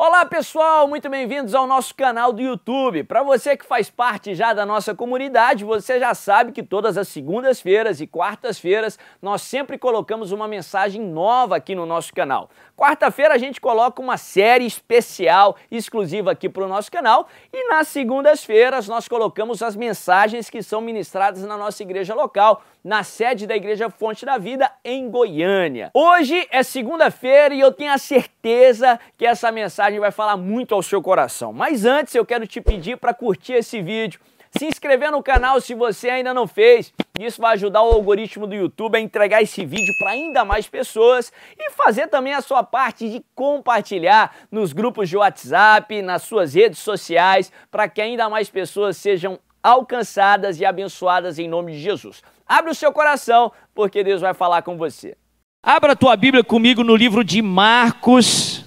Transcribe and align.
Olá 0.00 0.17
pessoal, 0.26 0.88
muito 0.88 1.08
bem-vindos 1.08 1.54
ao 1.54 1.66
nosso 1.66 1.94
canal 1.94 2.32
do 2.32 2.42
YouTube. 2.42 3.04
Para 3.04 3.22
você 3.22 3.56
que 3.56 3.64
faz 3.64 3.88
parte 3.88 4.34
já 4.34 4.52
da 4.52 4.66
nossa 4.66 4.94
comunidade, 4.94 5.64
você 5.64 6.00
já 6.00 6.12
sabe 6.12 6.50
que 6.50 6.62
todas 6.62 6.98
as 6.98 7.06
segundas-feiras 7.08 8.00
e 8.00 8.06
quartas-feiras 8.06 8.98
nós 9.22 9.42
sempre 9.42 9.78
colocamos 9.78 10.32
uma 10.32 10.48
mensagem 10.48 11.00
nova 11.00 11.56
aqui 11.56 11.74
no 11.74 11.86
nosso 11.86 12.12
canal. 12.12 12.50
Quarta-feira 12.76 13.34
a 13.34 13.38
gente 13.38 13.60
coloca 13.60 14.02
uma 14.02 14.16
série 14.16 14.64
especial 14.64 15.56
exclusiva 15.70 16.32
aqui 16.32 16.48
para 16.48 16.64
o 16.64 16.68
nosso 16.68 16.90
canal 16.90 17.28
e 17.52 17.68
nas 17.68 17.88
segundas-feiras 17.88 18.88
nós 18.88 19.06
colocamos 19.06 19.62
as 19.62 19.76
mensagens 19.76 20.50
que 20.50 20.62
são 20.62 20.80
ministradas 20.80 21.42
na 21.42 21.56
nossa 21.56 21.82
igreja 21.82 22.14
local, 22.14 22.62
na 22.82 23.02
sede 23.02 23.46
da 23.46 23.56
Igreja 23.56 23.90
Fonte 23.90 24.24
da 24.24 24.38
Vida 24.38 24.70
em 24.84 25.10
Goiânia. 25.10 25.90
Hoje 25.92 26.46
é 26.50 26.62
segunda-feira 26.62 27.54
e 27.54 27.60
eu 27.60 27.72
tenho 27.72 27.92
a 27.92 27.98
certeza 27.98 28.98
que 29.16 29.26
essa 29.26 29.50
mensagem 29.50 29.98
vai 29.98 30.07
falar 30.10 30.36
muito 30.36 30.74
ao 30.74 30.82
seu 30.82 31.02
coração. 31.02 31.52
Mas 31.52 31.84
antes 31.84 32.14
eu 32.14 32.24
quero 32.24 32.46
te 32.46 32.60
pedir 32.60 32.96
para 32.96 33.14
curtir 33.14 33.54
esse 33.54 33.80
vídeo 33.82 34.20
se 34.56 34.66
inscrever 34.66 35.10
no 35.10 35.22
canal 35.22 35.60
se 35.60 35.74
você 35.74 36.08
ainda 36.08 36.32
não 36.32 36.46
fez. 36.46 36.92
Isso 37.18 37.40
vai 37.40 37.54
ajudar 37.54 37.82
o 37.82 37.92
algoritmo 37.92 38.46
do 38.46 38.54
YouTube 38.54 38.96
a 38.96 39.00
entregar 39.00 39.42
esse 39.42 39.64
vídeo 39.64 39.94
para 39.98 40.10
ainda 40.10 40.44
mais 40.44 40.68
pessoas 40.68 41.32
e 41.58 41.70
fazer 41.72 42.06
também 42.08 42.32
a 42.32 42.40
sua 42.40 42.62
parte 42.62 43.08
de 43.08 43.24
compartilhar 43.34 44.34
nos 44.50 44.72
grupos 44.72 45.08
de 45.08 45.16
WhatsApp, 45.16 46.00
nas 46.02 46.22
suas 46.22 46.54
redes 46.54 46.78
sociais, 46.78 47.52
para 47.70 47.88
que 47.88 48.00
ainda 48.00 48.28
mais 48.28 48.48
pessoas 48.48 48.96
sejam 48.96 49.38
alcançadas 49.62 50.60
e 50.60 50.64
abençoadas 50.64 51.38
em 51.38 51.48
nome 51.48 51.72
de 51.72 51.80
Jesus. 51.80 52.22
Abre 52.46 52.70
o 52.70 52.74
seu 52.74 52.92
coração, 52.92 53.52
porque 53.74 54.02
Deus 54.02 54.20
vai 54.20 54.32
falar 54.32 54.62
com 54.62 54.78
você. 54.78 55.16
Abra 55.62 55.92
a 55.92 55.96
tua 55.96 56.16
Bíblia 56.16 56.44
comigo 56.44 56.84
no 56.84 56.94
livro 56.94 57.24
de 57.24 57.42
Marcos, 57.42 58.64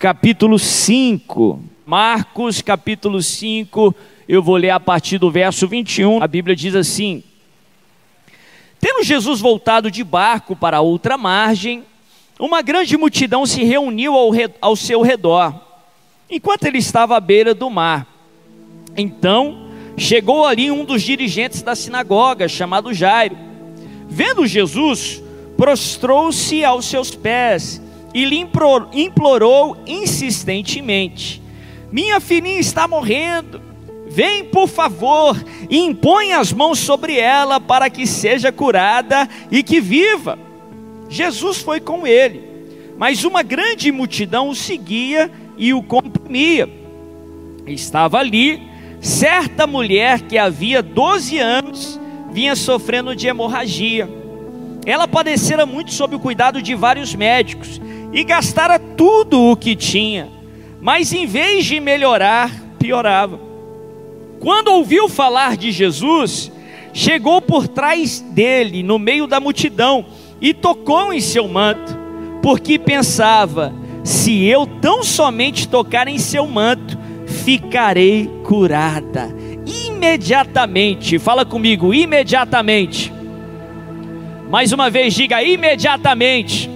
capítulo 0.00 0.58
5. 0.58 1.62
Marcos, 1.84 2.62
capítulo 2.62 3.22
5, 3.22 3.94
eu 4.26 4.42
vou 4.42 4.56
ler 4.56 4.70
a 4.70 4.80
partir 4.80 5.18
do 5.18 5.30
verso 5.30 5.68
21. 5.68 6.22
A 6.22 6.26
Bíblia 6.26 6.56
diz 6.56 6.74
assim: 6.74 7.22
Tendo 8.80 9.04
Jesus 9.04 9.40
voltado 9.40 9.90
de 9.90 10.02
barco 10.02 10.56
para 10.56 10.80
outra 10.80 11.18
margem, 11.18 11.84
uma 12.38 12.62
grande 12.62 12.96
multidão 12.96 13.44
se 13.44 13.62
reuniu 13.62 14.14
ao, 14.14 14.30
ao 14.62 14.74
seu 14.74 15.02
redor, 15.02 15.54
enquanto 16.30 16.64
ele 16.64 16.78
estava 16.78 17.14
à 17.14 17.20
beira 17.20 17.52
do 17.52 17.68
mar. 17.68 18.06
Então, 18.96 19.68
chegou 19.98 20.46
ali 20.46 20.70
um 20.70 20.82
dos 20.82 21.02
dirigentes 21.02 21.60
da 21.60 21.74
sinagoga, 21.76 22.48
chamado 22.48 22.94
Jairo. 22.94 23.36
Vendo 24.08 24.46
Jesus, 24.46 25.22
prostrou-se 25.58 26.64
aos 26.64 26.86
seus 26.86 27.14
pés 27.14 27.82
e 28.12 28.24
lhe 28.24 28.46
implorou 28.92 29.76
insistentemente: 29.86 31.40
minha 31.90 32.20
filhinha 32.20 32.60
está 32.60 32.86
morrendo. 32.86 33.60
Vem, 34.08 34.44
por 34.44 34.66
favor, 34.66 35.36
e 35.68 35.78
impõe 35.78 36.32
as 36.32 36.52
mãos 36.52 36.80
sobre 36.80 37.16
ela 37.16 37.60
para 37.60 37.88
que 37.88 38.08
seja 38.08 38.50
curada 38.50 39.28
e 39.52 39.62
que 39.62 39.80
viva. 39.80 40.36
Jesus 41.08 41.58
foi 41.58 41.78
com 41.78 42.04
ele, 42.04 42.42
mas 42.98 43.24
uma 43.24 43.42
grande 43.42 43.92
multidão 43.92 44.48
o 44.48 44.54
seguia 44.54 45.30
e 45.56 45.72
o 45.72 45.80
comprimia. 45.80 46.68
Estava 47.66 48.18
ali 48.18 48.60
certa 49.00 49.64
mulher 49.66 50.22
que 50.22 50.36
havia 50.36 50.82
12 50.82 51.38
anos 51.38 52.00
vinha 52.32 52.56
sofrendo 52.56 53.14
de 53.14 53.26
hemorragia. 53.28 54.08
Ela 54.86 55.06
padecera 55.06 55.66
muito 55.66 55.92
sob 55.92 56.16
o 56.16 56.20
cuidado 56.20 56.62
de 56.62 56.74
vários 56.74 57.14
médicos 57.14 57.80
e 58.12 58.24
gastara 58.24 58.78
tudo 58.78 59.40
o 59.50 59.56
que 59.56 59.74
tinha 59.76 60.40
mas 60.80 61.12
em 61.12 61.26
vez 61.26 61.66
de 61.66 61.78
melhorar, 61.78 62.50
piorava. 62.78 63.38
Quando 64.40 64.68
ouviu 64.68 65.08
falar 65.08 65.56
de 65.56 65.70
Jesus, 65.70 66.50
chegou 66.94 67.42
por 67.42 67.68
trás 67.68 68.20
dele, 68.20 68.82
no 68.82 68.98
meio 68.98 69.26
da 69.26 69.38
multidão, 69.38 70.06
e 70.40 70.54
tocou 70.54 71.12
em 71.12 71.20
seu 71.20 71.46
manto, 71.46 71.98
porque 72.42 72.78
pensava: 72.78 73.74
se 74.02 74.44
eu 74.46 74.66
tão 74.66 75.04
somente 75.04 75.68
tocar 75.68 76.08
em 76.08 76.18
seu 76.18 76.46
manto, 76.46 76.98
ficarei 77.26 78.30
curada. 78.44 79.28
Imediatamente, 79.66 81.18
fala 81.18 81.44
comigo, 81.44 81.92
imediatamente. 81.92 83.12
Mais 84.48 84.72
uma 84.72 84.88
vez, 84.88 85.12
diga 85.12 85.42
imediatamente. 85.42 86.69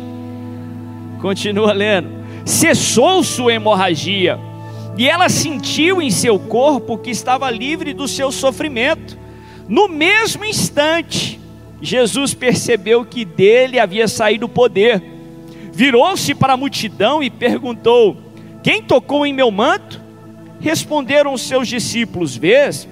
Continua 1.25 1.73
lendo 1.73 2.23
cessou 2.45 3.25
sua 3.25 3.55
hemorragia, 3.55 4.39
e 4.95 5.09
ela 5.09 5.31
sentiu 5.31 6.03
em 6.03 6.11
seu 6.11 6.39
corpo 6.39 6.99
que 6.99 7.09
estava 7.09 7.51
livre 7.51 7.95
do 7.95 8.07
seu 8.07 8.31
sofrimento. 8.31 9.17
No 9.67 9.89
mesmo 9.89 10.45
instante, 10.45 11.41
Jesus 11.81 12.35
percebeu 12.35 13.07
que 13.07 13.25
dele 13.25 13.79
havia 13.79 14.07
saído 14.07 14.45
o 14.45 14.51
poder. 14.51 15.03
Virou-se 15.73 16.35
para 16.35 16.53
a 16.53 16.59
multidão 16.59 17.23
e 17.23 17.31
perguntou: 17.31 18.19
Quem 18.62 18.83
tocou 18.83 19.25
em 19.25 19.33
meu 19.33 19.51
manto? 19.51 19.99
Responderam 20.61 21.33
os 21.33 21.41
seus 21.41 21.67
discípulos: 21.67 22.37
Vês 22.37 22.87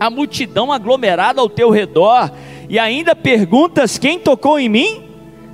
a 0.00 0.08
multidão 0.08 0.72
aglomerada 0.72 1.42
ao 1.42 1.50
teu 1.50 1.68
redor 1.68 2.32
e 2.66 2.78
ainda 2.78 3.14
perguntas: 3.14 3.98
Quem 3.98 4.18
tocou 4.18 4.58
em 4.58 4.70
mim? 4.70 5.11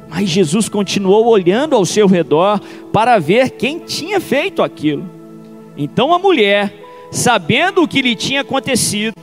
Mas 0.09 0.29
Jesus 0.29 0.69
continuou 0.69 1.27
olhando 1.27 1.77
ao 1.77 1.85
seu 1.85 2.07
redor 2.07 2.61
para 2.93 3.19
ver 3.19 3.51
quem 3.51 3.79
tinha 3.81 4.21
feito 4.21 4.63
aquilo. 4.63 5.09
Então 5.77 6.13
a 6.13 6.19
mulher, 6.19 6.75
sabendo 7.11 7.83
o 7.83 7.89
que 7.89 8.01
lhe 8.01 8.17
tinha 8.17 8.41
acontecido, 8.41 9.15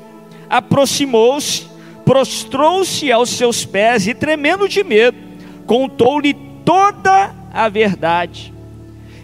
aproximou-se, 0.49 1.65
prostrou-se 2.05 3.11
aos 3.11 3.29
seus 3.29 3.65
pés 3.65 4.07
e, 4.07 4.13
tremendo 4.13 4.69
de 4.69 4.83
medo, 4.83 5.17
contou-lhe 5.65 6.33
toda 6.63 7.35
a 7.51 7.67
verdade. 7.67 8.53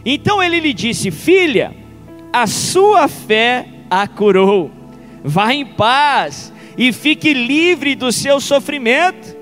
Então 0.03 0.41
ele 0.41 0.59
lhe 0.59 0.73
disse: 0.73 1.11
Filha, 1.11 1.75
a 2.33 2.47
sua 2.47 3.07
fé 3.07 3.67
a 3.89 4.07
curou. 4.07 4.71
Vá 5.23 5.53
em 5.53 5.65
paz 5.65 6.51
e 6.77 6.91
fique 6.91 7.33
livre 7.33 7.93
do 7.93 8.11
seu 8.11 8.39
sofrimento. 8.39 9.40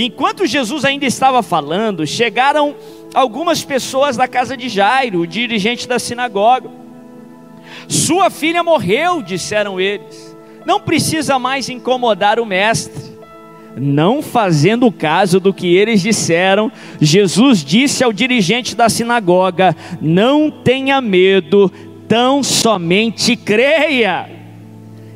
Enquanto 0.00 0.46
Jesus 0.46 0.84
ainda 0.84 1.06
estava 1.06 1.42
falando, 1.42 2.06
chegaram 2.06 2.76
algumas 3.12 3.64
pessoas 3.64 4.16
da 4.16 4.28
casa 4.28 4.56
de 4.56 4.68
Jairo, 4.68 5.22
o 5.22 5.26
dirigente 5.26 5.88
da 5.88 5.98
sinagoga. 5.98 6.70
Sua 7.88 8.30
filha 8.30 8.62
morreu, 8.62 9.20
disseram 9.20 9.80
eles. 9.80 10.36
Não 10.64 10.78
precisa 10.78 11.36
mais 11.36 11.68
incomodar 11.68 12.38
o 12.38 12.46
mestre. 12.46 13.18
Não 13.76 14.22
fazendo 14.22 14.92
caso 14.92 15.40
do 15.40 15.52
que 15.52 15.74
eles 15.74 16.00
disseram, 16.00 16.70
Jesus 17.00 17.64
disse 17.64 18.04
ao 18.04 18.12
dirigente 18.12 18.76
da 18.76 18.88
sinagoga: 18.88 19.74
Não 20.00 20.48
tenha 20.48 21.00
medo, 21.00 21.72
tão 22.06 22.40
somente 22.44 23.34
creia. 23.34 24.30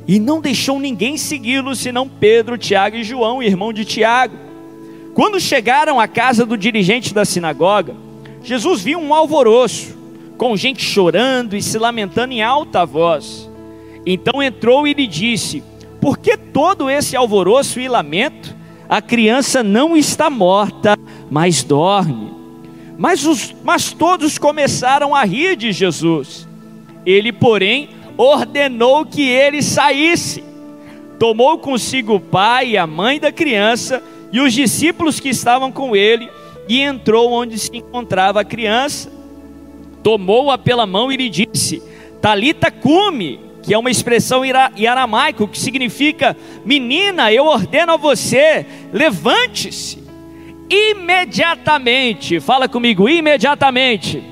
E 0.09 0.19
não 0.19 0.41
deixou 0.41 0.81
ninguém 0.81 1.16
segui-lo 1.16 1.76
senão 1.76 2.09
Pedro, 2.09 2.59
Tiago 2.59 2.97
e 2.97 3.04
João, 3.04 3.41
irmão 3.41 3.72
de 3.72 3.84
Tiago. 3.84 4.52
Quando 5.15 5.39
chegaram 5.39 6.00
à 6.00 6.09
casa 6.09 6.47
do 6.47 6.56
dirigente 6.56 7.12
da 7.12 7.25
sinagoga, 7.25 7.95
Jesus 8.43 8.83
viu 8.83 8.99
um 8.99 9.12
alvoroço, 9.12 9.97
com 10.39 10.56
gente 10.56 10.83
chorando 10.83 11.55
e 11.55 11.62
se 11.62 11.78
lamentando 11.78 12.33
em 12.33 12.43
alta 12.43 12.84
voz. 12.87 13.49
Então 14.06 14.43
entrou 14.43 14.87
e 14.87 14.95
lhe 14.95 15.06
disse: 15.06 15.62
Por 16.00 16.19
que 16.19 16.37
todo 16.37 16.89
esse 16.89 17.15
alvoroço 17.15 17.78
e 17.78 17.89
lamento? 17.89 18.56
A 18.89 19.00
criança 19.00 19.62
não 19.62 19.97
está 19.97 20.28
morta, 20.31 20.97
mas 21.31 21.62
dorme. 21.62 22.33
Mas, 22.99 23.27
os, 23.27 23.55
mas 23.62 23.93
todos 23.93 24.39
começaram 24.39 25.15
a 25.15 25.25
rir 25.25 25.56
de 25.56 25.73
Jesus. 25.73 26.49
Ele, 27.05 27.32
porém, 27.32 27.91
ordenou 28.17 29.05
que 29.05 29.23
ele 29.29 29.62
saísse. 29.62 30.44
Tomou 31.19 31.59
consigo 31.59 32.14
o 32.14 32.20
pai 32.20 32.70
e 32.70 32.79
a 32.79 32.87
mãe 32.87 33.19
da 33.19 33.32
criança 33.32 34.03
e 34.32 34.40
os 34.40 34.55
discípulos 34.55 35.20
que 35.20 35.29
estavam 35.29 35.70
com 35.70 35.94
ele, 35.94 36.29
e 36.67 36.81
entrou 36.81 37.31
onde 37.31 37.58
se 37.58 37.76
encontrava 37.76 38.40
a 38.40 38.44
criança, 38.44 39.12
tomou-a 40.02 40.56
pela 40.56 40.87
mão 40.87 41.12
e 41.12 41.17
lhe 41.17 41.29
disse: 41.29 41.82
Talita 42.20 42.70
cume, 42.70 43.38
que 43.62 43.75
é 43.75 43.79
uma 43.79 43.90
expressão 43.90 44.43
em 44.44 44.87
aramaico 44.87 45.46
que 45.46 45.58
significa: 45.58 46.34
Menina, 46.64 47.31
eu 47.31 47.44
ordeno 47.44 47.93
a 47.93 47.96
você, 47.96 48.64
levante-se. 48.93 50.02
Imediatamente, 50.70 52.40
fala 52.40 52.67
comigo, 52.67 53.06
imediatamente. 53.06 54.23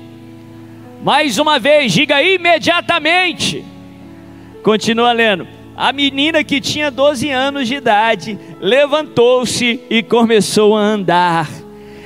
Mais 1.03 1.37
uma 1.37 1.59
vez, 1.59 1.93
diga 1.93 2.23
imediatamente. 2.23 3.63
Continua 4.63 5.11
lendo 5.11 5.60
a 5.81 5.91
menina 5.91 6.43
que 6.43 6.61
tinha 6.61 6.91
12 6.91 7.29
anos 7.31 7.67
de 7.67 7.75
idade 7.75 8.37
levantou-se 8.59 9.79
e 9.89 10.03
começou 10.03 10.77
a 10.77 10.81
andar. 10.81 11.49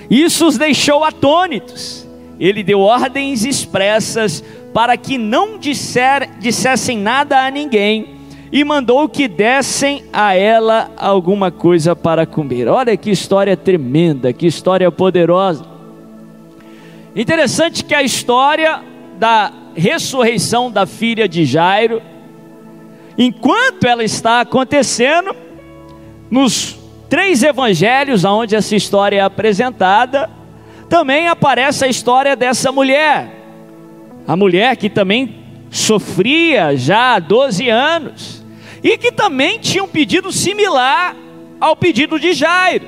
Isso 0.10 0.48
os 0.48 0.58
deixou 0.58 1.04
atônitos 1.04 2.06
ele 2.40 2.64
deu 2.64 2.82
ordens 2.82 3.46
expressas 3.46 4.44
para 4.74 4.98
que 4.98 5.18
não 5.18 5.58
disser, 5.58 6.30
dissessem 6.40 6.98
nada 6.98 7.46
a 7.46 7.50
ninguém 7.50 8.16
e 8.52 8.64
mandou 8.64 9.08
que 9.08 9.28
dessem 9.28 10.04
a 10.12 10.34
ela 10.34 10.92
alguma 10.98 11.50
coisa 11.50 11.96
para 11.96 12.26
comer. 12.26 12.68
Olha 12.68 12.96
que 12.96 13.10
história 13.10 13.56
tremenda, 13.56 14.34
que 14.34 14.46
história 14.46 14.92
poderosa. 14.92 15.66
Interessante 17.16 17.84
que 17.84 17.96
a 17.96 18.04
história 18.04 18.82
da 19.18 19.52
ressurreição 19.74 20.70
da 20.70 20.86
filha 20.86 21.28
de 21.28 21.46
Jairo, 21.46 22.02
enquanto 23.18 23.86
ela 23.86 24.04
está 24.04 24.42
acontecendo, 24.42 25.36
nos 26.30 26.78
três 27.10 27.44
evangelhos 27.44 28.24
onde 28.24 28.56
essa 28.56 28.76
história 28.76 29.18
é 29.18 29.22
apresentada, 29.22 30.30
também 30.90 31.28
aparece 31.28 31.86
a 31.86 31.88
história 31.88 32.36
dessa 32.36 32.72
mulher. 32.72 33.32
A 34.28 34.36
mulher 34.36 34.76
que 34.76 34.90
também 34.90 35.36
sofria 35.70 36.76
já 36.76 37.16
há 37.16 37.20
12 37.20 37.70
anos 37.70 38.44
e 38.84 38.98
que 38.98 39.12
também 39.12 39.60
tinha 39.60 39.84
um 39.84 39.88
pedido 39.88 40.32
similar 40.32 41.16
ao 41.60 41.76
pedido 41.76 42.20
de 42.20 42.34
Jairo. 42.34 42.88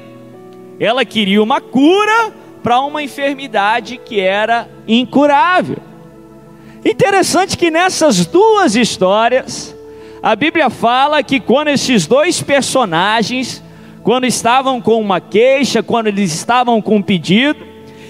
Ela 0.80 1.04
queria 1.04 1.42
uma 1.42 1.60
cura 1.60 2.34
para 2.64 2.80
uma 2.82 3.02
enfermidade 3.02 3.98
que 3.98 4.20
era 4.20 4.70
incurável. 4.88 5.78
Interessante 6.86 7.58
que 7.58 7.72
nessas 7.72 8.26
duas 8.26 8.76
histórias, 8.76 9.76
a 10.28 10.36
Bíblia 10.36 10.70
fala 10.70 11.24
que 11.24 11.40
quando 11.40 11.70
esses 11.70 12.06
dois 12.06 12.42
personagens, 12.44 13.64
quando 14.04 14.26
estavam 14.26 14.82
com 14.82 15.00
uma 15.00 15.22
queixa, 15.22 15.82
quando 15.82 16.08
eles 16.08 16.34
estavam 16.34 16.82
com 16.82 16.98
um 16.98 17.02
pedido, 17.02 17.66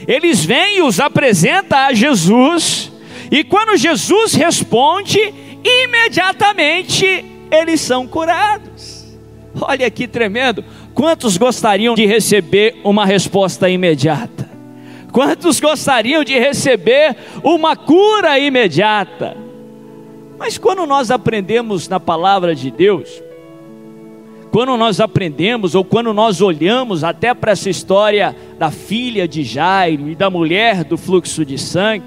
eles 0.08 0.44
vêm 0.44 0.80
e 0.80 0.82
os 0.82 1.00
apresenta 1.00 1.86
a 1.86 1.94
Jesus, 1.94 2.92
e 3.30 3.44
quando 3.44 3.78
Jesus 3.78 4.34
responde, 4.34 5.32
imediatamente 5.64 7.24
eles 7.52 7.82
são 7.82 8.08
curados. 8.08 9.16
Olha 9.62 9.88
que 9.92 10.08
tremendo. 10.08 10.66
Quantos 10.96 11.38
gostariam 11.38 11.94
de 11.94 12.08
receber 12.08 12.82
uma 12.84 13.06
resposta 13.06 13.70
imediata? 13.70 14.50
Quantos 15.12 15.60
gostariam 15.60 16.24
de 16.24 16.40
receber 16.40 17.16
uma 17.44 17.76
cura 17.76 18.40
imediata? 18.40 19.47
Mas 20.38 20.58
quando 20.58 20.86
nós 20.86 21.10
aprendemos 21.10 21.88
na 21.88 22.00
palavra 22.00 22.54
de 22.54 22.70
Deus, 22.70 23.22
quando 24.52 24.78
nós 24.78 25.00
aprendemos 25.00 25.76
ou 25.76 25.84
quando 25.84 26.14
nós 26.14 26.42
olhamos 26.42 27.04
até 27.04 27.34
para 27.34 27.52
essa 27.52 27.70
história 27.70 28.36
da 28.58 28.72
filha 28.72 29.28
de 29.28 29.44
Jairo 29.44 30.10
e 30.10 30.16
da 30.16 30.30
mulher 30.30 30.84
do 30.84 30.98
fluxo 30.98 31.44
de 31.44 31.58
sangue, 31.58 32.06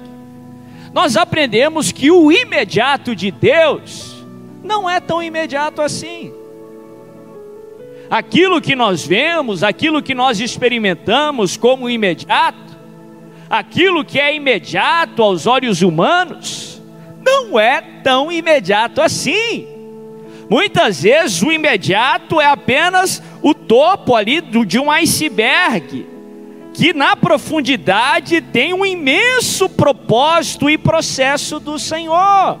nós 0.93 1.15
aprendemos 1.15 1.91
que 1.91 2.11
o 2.11 2.31
imediato 2.31 3.15
de 3.15 3.31
Deus 3.31 4.25
não 4.63 4.89
é 4.89 4.99
tão 4.99 5.21
imediato 5.23 5.81
assim. 5.81 6.33
Aquilo 8.09 8.59
que 8.59 8.75
nós 8.75 9.05
vemos, 9.05 9.63
aquilo 9.63 10.01
que 10.01 10.13
nós 10.13 10.39
experimentamos 10.41 11.55
como 11.55 11.89
imediato, 11.89 12.77
aquilo 13.49 14.03
que 14.03 14.19
é 14.19 14.35
imediato 14.35 15.23
aos 15.23 15.47
olhos 15.47 15.81
humanos, 15.81 16.70
não 17.25 17.59
é 17.59 17.81
tão 18.03 18.31
imediato 18.31 19.01
assim. 19.01 19.67
Muitas 20.49 21.03
vezes 21.03 21.41
o 21.41 21.51
imediato 21.51 22.41
é 22.41 22.45
apenas 22.45 23.23
o 23.41 23.53
topo 23.53 24.15
ali 24.15 24.41
de 24.41 24.77
um 24.77 24.91
iceberg, 24.91 26.05
que 26.73 26.93
na 26.93 27.15
profundidade 27.15 28.41
tem 28.41 28.73
um 28.73 28.85
imenso 28.85 29.69
propósito 29.69 30.69
e 30.69 30.77
processo 30.77 31.59
do 31.59 31.79
Senhor. 31.79 32.59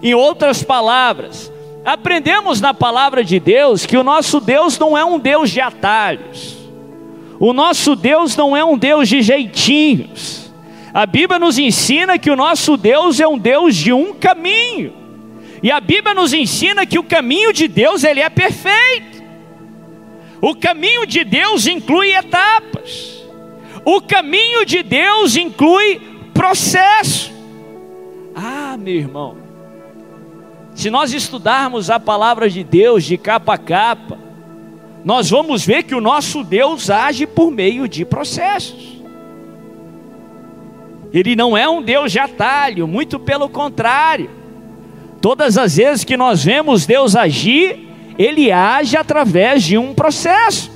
Em 0.00 0.14
outras 0.14 0.62
palavras, 0.62 1.52
aprendemos 1.84 2.60
na 2.60 2.72
palavra 2.72 3.24
de 3.24 3.40
Deus 3.40 3.84
que 3.84 3.96
o 3.96 4.04
nosso 4.04 4.40
Deus 4.40 4.78
não 4.78 4.96
é 4.96 5.04
um 5.04 5.18
Deus 5.18 5.50
de 5.50 5.60
atalhos, 5.60 6.56
o 7.40 7.52
nosso 7.52 7.96
Deus 7.96 8.36
não 8.36 8.56
é 8.56 8.64
um 8.64 8.78
Deus 8.78 9.08
de 9.08 9.22
jeitinhos. 9.22 10.45
A 10.96 11.04
Bíblia 11.04 11.38
nos 11.38 11.58
ensina 11.58 12.18
que 12.18 12.30
o 12.30 12.36
nosso 12.36 12.74
Deus 12.74 13.20
é 13.20 13.28
um 13.28 13.36
Deus 13.36 13.76
de 13.76 13.92
um 13.92 14.14
caminho. 14.14 14.94
E 15.62 15.70
a 15.70 15.78
Bíblia 15.78 16.14
nos 16.14 16.32
ensina 16.32 16.86
que 16.86 16.98
o 16.98 17.04
caminho 17.04 17.52
de 17.52 17.68
Deus 17.68 18.02
ele 18.02 18.20
é 18.20 18.30
perfeito. 18.30 19.22
O 20.40 20.54
caminho 20.54 21.04
de 21.04 21.22
Deus 21.22 21.66
inclui 21.66 22.14
etapas. 22.14 23.22
O 23.84 24.00
caminho 24.00 24.64
de 24.64 24.82
Deus 24.82 25.36
inclui 25.36 26.00
processo. 26.32 27.30
Ah, 28.34 28.78
meu 28.78 28.94
irmão, 28.94 29.36
se 30.74 30.88
nós 30.88 31.12
estudarmos 31.12 31.90
a 31.90 32.00
palavra 32.00 32.48
de 32.48 32.64
Deus 32.64 33.04
de 33.04 33.18
capa 33.18 33.52
a 33.52 33.58
capa, 33.58 34.18
nós 35.04 35.28
vamos 35.28 35.62
ver 35.62 35.82
que 35.82 35.94
o 35.94 36.00
nosso 36.00 36.42
Deus 36.42 36.88
age 36.88 37.26
por 37.26 37.50
meio 37.50 37.86
de 37.86 38.02
processos. 38.02 38.95
Ele 41.12 41.36
não 41.36 41.56
é 41.56 41.68
um 41.68 41.82
Deus 41.82 42.12
de 42.12 42.18
atalho, 42.18 42.86
muito 42.86 43.18
pelo 43.18 43.48
contrário. 43.48 44.30
Todas 45.20 45.56
as 45.56 45.76
vezes 45.76 46.04
que 46.04 46.16
nós 46.16 46.44
vemos 46.44 46.86
Deus 46.86 47.16
agir, 47.16 47.88
Ele 48.18 48.52
age 48.52 48.96
através 48.96 49.62
de 49.62 49.78
um 49.78 49.94
processo. 49.94 50.70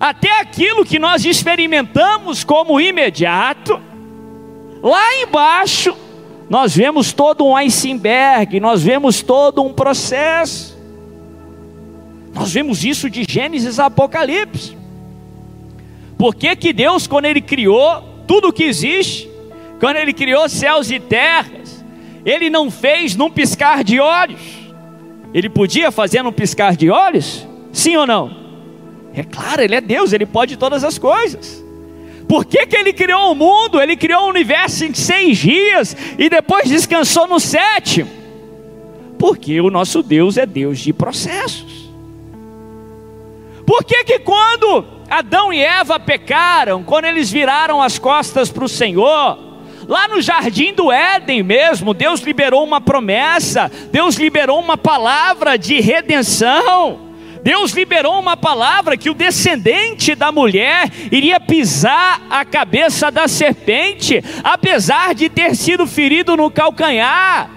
Até 0.00 0.40
aquilo 0.40 0.84
que 0.84 0.98
nós 0.98 1.24
experimentamos 1.24 2.42
como 2.42 2.80
imediato, 2.80 3.80
lá 4.82 5.16
embaixo, 5.20 5.96
nós 6.50 6.74
vemos 6.74 7.12
todo 7.12 7.46
um 7.46 7.56
iceberg, 7.56 8.58
nós 8.58 8.82
vemos 8.82 9.22
todo 9.22 9.62
um 9.62 9.72
processo. 9.72 10.76
Nós 12.34 12.52
vemos 12.52 12.84
isso 12.84 13.08
de 13.08 13.24
Gênesis 13.28 13.78
a 13.78 13.86
Apocalipse. 13.86 14.76
Por 16.18 16.34
que, 16.34 16.54
que 16.56 16.72
Deus, 16.72 17.06
quando 17.06 17.26
Ele 17.26 17.40
criou 17.40 18.11
tudo 18.32 18.50
que 18.50 18.64
existe, 18.64 19.28
quando 19.78 19.96
Ele 19.96 20.14
criou 20.14 20.48
céus 20.48 20.90
e 20.90 20.98
terra, 20.98 21.62
ele 22.24 22.48
não 22.48 22.70
fez 22.70 23.14
num 23.14 23.30
piscar 23.30 23.84
de 23.84 24.00
olhos. 24.00 24.40
Ele 25.34 25.50
podia 25.50 25.90
fazer 25.90 26.22
num 26.22 26.32
piscar 26.32 26.74
de 26.74 26.88
olhos? 26.88 27.46
Sim 27.72 27.96
ou 27.96 28.06
não? 28.06 28.34
É 29.12 29.22
claro, 29.22 29.60
ele 29.60 29.74
é 29.74 29.82
Deus, 29.82 30.14
ele 30.14 30.24
pode 30.24 30.56
todas 30.56 30.82
as 30.82 30.98
coisas. 30.98 31.62
Por 32.26 32.46
que, 32.46 32.64
que 32.64 32.74
ele 32.74 32.94
criou 32.94 33.32
o 33.32 33.34
mundo? 33.34 33.78
Ele 33.78 33.96
criou 33.96 34.22
o 34.22 34.30
universo 34.30 34.86
em 34.86 34.94
seis 34.94 35.36
dias 35.36 35.94
e 36.18 36.30
depois 36.30 36.70
descansou 36.70 37.26
no 37.26 37.38
sétimo. 37.38 38.10
Porque 39.18 39.60
o 39.60 39.70
nosso 39.70 40.02
Deus 40.02 40.38
é 40.38 40.46
Deus 40.46 40.78
de 40.78 40.94
processos. 40.94 41.90
Por 43.66 43.84
que, 43.84 44.04
que 44.04 44.18
quando 44.20 45.01
Adão 45.12 45.52
e 45.52 45.62
Eva 45.62 46.00
pecaram, 46.00 46.82
quando 46.82 47.04
eles 47.04 47.30
viraram 47.30 47.82
as 47.82 47.98
costas 47.98 48.50
para 48.50 48.64
o 48.64 48.68
Senhor, 48.68 49.52
Lá 49.88 50.06
no 50.06 50.22
jardim 50.22 50.72
do 50.72 50.92
Éden 50.92 51.42
mesmo, 51.42 51.92
Deus 51.92 52.20
liberou 52.20 52.62
uma 52.62 52.80
promessa, 52.80 53.70
Deus 53.90 54.14
liberou 54.14 54.60
uma 54.60 54.78
palavra 54.78 55.58
de 55.58 55.80
redenção. 55.80 57.10
Deus 57.42 57.72
liberou 57.72 58.20
uma 58.20 58.36
palavra 58.36 58.96
que 58.96 59.10
o 59.10 59.14
descendente 59.14 60.14
da 60.14 60.30
mulher 60.30 60.88
iria 61.10 61.40
pisar 61.40 62.22
a 62.30 62.44
cabeça 62.44 63.10
da 63.10 63.26
serpente, 63.26 64.22
apesar 64.44 65.16
de 65.16 65.28
ter 65.28 65.56
sido 65.56 65.84
ferido 65.84 66.36
no 66.36 66.48
calcanhar. 66.48 67.50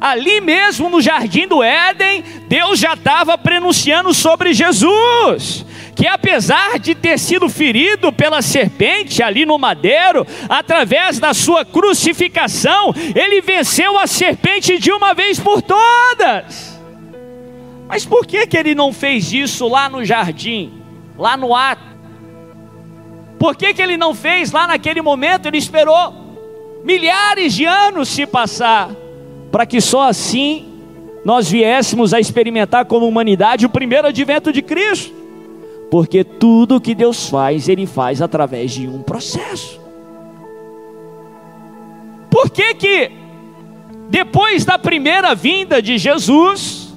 Ali 0.00 0.40
mesmo 0.40 0.88
no 0.88 1.02
jardim 1.02 1.46
do 1.46 1.62
Éden, 1.62 2.24
Deus 2.48 2.78
já 2.78 2.94
estava 2.94 3.36
prenunciando 3.36 4.14
sobre 4.14 4.54
Jesus 4.54 5.66
que 5.96 6.06
apesar 6.06 6.78
de 6.78 6.94
ter 6.94 7.18
sido 7.18 7.48
ferido 7.48 8.12
pela 8.12 8.42
serpente 8.42 9.22
ali 9.22 9.46
no 9.46 9.58
madeiro, 9.58 10.26
através 10.46 11.18
da 11.18 11.32
sua 11.32 11.64
crucificação, 11.64 12.94
ele 13.14 13.40
venceu 13.40 13.98
a 13.98 14.06
serpente 14.06 14.78
de 14.78 14.92
uma 14.92 15.14
vez 15.14 15.40
por 15.40 15.62
todas. 15.62 16.78
Mas 17.88 18.04
por 18.04 18.26
que, 18.26 18.46
que 18.46 18.58
ele 18.58 18.74
não 18.74 18.92
fez 18.92 19.32
isso 19.32 19.66
lá 19.66 19.88
no 19.88 20.04
jardim, 20.04 20.70
lá 21.16 21.34
no 21.34 21.54
ato? 21.54 21.96
Por 23.38 23.56
que, 23.56 23.72
que 23.72 23.80
ele 23.80 23.96
não 23.96 24.14
fez 24.14 24.52
lá 24.52 24.66
naquele 24.66 25.00
momento? 25.00 25.46
Ele 25.46 25.56
esperou 25.56 26.12
milhares 26.84 27.54
de 27.54 27.64
anos 27.64 28.10
se 28.10 28.26
passar, 28.26 28.90
para 29.50 29.64
que 29.64 29.80
só 29.80 30.02
assim 30.02 30.74
nós 31.24 31.50
viéssemos 31.50 32.12
a 32.12 32.20
experimentar 32.20 32.84
como 32.84 33.08
humanidade 33.08 33.64
o 33.64 33.70
primeiro 33.70 34.08
advento 34.08 34.52
de 34.52 34.60
Cristo. 34.60 35.25
Porque 35.90 36.24
tudo 36.24 36.80
que 36.80 36.94
Deus 36.94 37.28
faz, 37.28 37.68
Ele 37.68 37.86
faz 37.86 38.20
através 38.20 38.72
de 38.72 38.86
um 38.88 39.02
processo. 39.02 39.80
Por 42.30 42.50
que 42.50 42.74
que 42.74 43.10
depois 44.08 44.64
da 44.64 44.78
primeira 44.78 45.34
vinda 45.34 45.80
de 45.80 45.98
Jesus, 45.98 46.94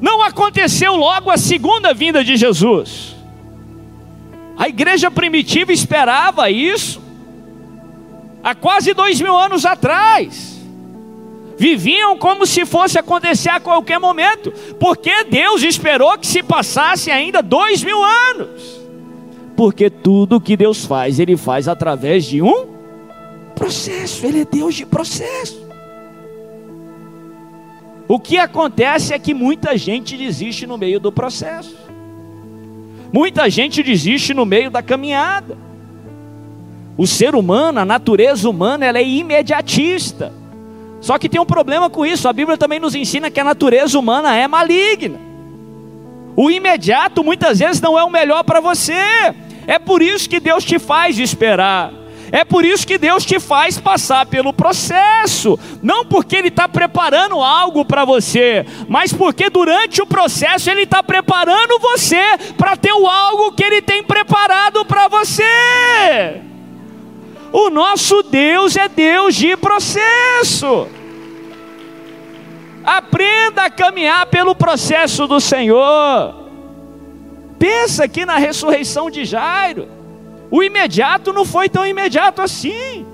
não 0.00 0.22
aconteceu 0.22 0.94
logo 0.94 1.30
a 1.30 1.36
segunda 1.36 1.92
vinda 1.92 2.24
de 2.24 2.36
Jesus? 2.36 3.16
A 4.56 4.68
igreja 4.68 5.10
primitiva 5.10 5.72
esperava 5.72 6.50
isso 6.50 7.00
há 8.42 8.54
quase 8.54 8.94
dois 8.94 9.20
mil 9.20 9.36
anos 9.36 9.64
atrás. 9.64 10.57
Viviam 11.58 12.16
como 12.16 12.46
se 12.46 12.64
fosse 12.64 13.00
acontecer 13.00 13.48
a 13.48 13.58
qualquer 13.58 13.98
momento, 13.98 14.52
porque 14.78 15.24
Deus 15.24 15.64
esperou 15.64 16.16
que 16.16 16.26
se 16.26 16.40
passasse 16.40 17.10
ainda 17.10 17.42
dois 17.42 17.82
mil 17.82 18.00
anos. 18.00 18.80
Porque 19.56 19.90
tudo 19.90 20.40
que 20.40 20.56
Deus 20.56 20.84
faz, 20.84 21.18
Ele 21.18 21.36
faz 21.36 21.66
através 21.66 22.24
de 22.24 22.40
um 22.40 22.68
processo, 23.56 24.24
Ele 24.24 24.42
é 24.42 24.44
Deus 24.44 24.76
de 24.76 24.86
processo. 24.86 25.66
O 28.06 28.20
que 28.20 28.38
acontece 28.38 29.12
é 29.12 29.18
que 29.18 29.34
muita 29.34 29.76
gente 29.76 30.16
desiste 30.16 30.64
no 30.64 30.78
meio 30.78 31.00
do 31.00 31.10
processo, 31.10 31.76
muita 33.12 33.50
gente 33.50 33.82
desiste 33.82 34.32
no 34.32 34.46
meio 34.46 34.70
da 34.70 34.80
caminhada. 34.80 35.58
O 36.96 37.04
ser 37.04 37.34
humano, 37.34 37.80
a 37.80 37.84
natureza 37.84 38.48
humana, 38.48 38.86
ela 38.86 38.98
é 38.98 39.06
imediatista. 39.06 40.32
Só 41.00 41.18
que 41.18 41.28
tem 41.28 41.40
um 41.40 41.46
problema 41.46 41.88
com 41.88 42.04
isso. 42.04 42.28
A 42.28 42.32
Bíblia 42.32 42.56
também 42.56 42.80
nos 42.80 42.94
ensina 42.94 43.30
que 43.30 43.40
a 43.40 43.44
natureza 43.44 43.98
humana 43.98 44.34
é 44.34 44.48
maligna. 44.48 45.18
O 46.36 46.50
imediato 46.50 47.24
muitas 47.24 47.58
vezes 47.58 47.80
não 47.80 47.98
é 47.98 48.04
o 48.04 48.10
melhor 48.10 48.44
para 48.44 48.60
você. 48.60 48.94
É 49.66 49.78
por 49.78 50.02
isso 50.02 50.28
que 50.28 50.40
Deus 50.40 50.64
te 50.64 50.78
faz 50.78 51.18
esperar. 51.18 51.92
É 52.30 52.44
por 52.44 52.64
isso 52.64 52.86
que 52.86 52.98
Deus 52.98 53.24
te 53.24 53.40
faz 53.40 53.78
passar 53.78 54.26
pelo 54.26 54.52
processo. 54.52 55.58
Não 55.82 56.04
porque 56.04 56.36
Ele 56.36 56.48
está 56.48 56.68
preparando 56.68 57.42
algo 57.42 57.84
para 57.84 58.04
você, 58.04 58.66
mas 58.88 59.12
porque 59.12 59.48
durante 59.48 60.02
o 60.02 60.06
processo 60.06 60.70
Ele 60.70 60.82
está 60.82 61.02
preparando 61.02 61.78
você 61.78 62.22
para 62.56 62.76
ter 62.76 62.92
o 62.92 63.06
algo 63.06 63.52
que 63.52 63.64
Ele 63.64 63.80
tem 63.80 64.02
preparado 64.02 64.84
para 64.84 65.08
você. 65.08 66.47
O 67.52 67.70
nosso 67.70 68.22
Deus 68.22 68.76
é 68.76 68.88
Deus 68.88 69.34
de 69.34 69.56
processo. 69.56 70.86
Aprenda 72.84 73.64
a 73.64 73.70
caminhar 73.70 74.26
pelo 74.26 74.54
processo 74.54 75.26
do 75.26 75.40
Senhor. 75.40 76.34
Pensa 77.58 78.04
aqui 78.04 78.24
na 78.24 78.36
ressurreição 78.36 79.10
de 79.10 79.24
Jairo. 79.24 79.88
O 80.50 80.62
imediato 80.62 81.32
não 81.32 81.44
foi 81.44 81.68
tão 81.68 81.86
imediato 81.86 82.40
assim. 82.40 83.04